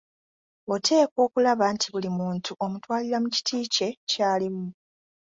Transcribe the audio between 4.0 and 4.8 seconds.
ky’alimu.